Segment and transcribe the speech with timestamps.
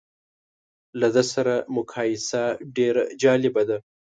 [0.99, 2.43] له ده سره مقایسه
[2.75, 3.77] ډېره جالبه ده.